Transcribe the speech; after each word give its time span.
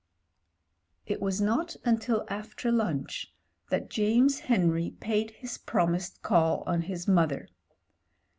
•••••It 1.15 1.21
was 1.21 1.39
not 1.39 1.75
until 1.85 2.25
after 2.27 2.71
lunch 2.71 3.35
that 3.69 3.87
James 3.91 4.39
Henry 4.39 4.95
paid 4.99 5.29
his 5.29 5.59
promised 5.59 6.23
call 6.23 6.63
on 6.65 6.81
his 6.81 7.07
mother. 7.07 7.47